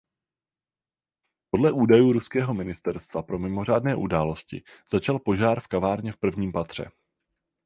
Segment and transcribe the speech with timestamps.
[1.49, 6.85] Podle údajů ruského ministerstva pro mimořádné události začal požár v kavárně v prvním patře.